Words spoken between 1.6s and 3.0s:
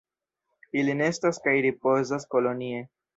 ripozas kolonie.